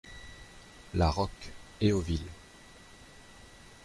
[0.95, 2.25] La Roque, Héauville